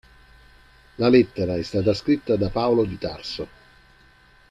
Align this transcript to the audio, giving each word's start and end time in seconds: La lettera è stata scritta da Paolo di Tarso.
La 0.97 1.09
lettera 1.09 1.57
è 1.57 1.61
stata 1.61 1.93
scritta 1.93 2.35
da 2.35 2.49
Paolo 2.49 2.85
di 2.85 2.97
Tarso. 2.97 3.47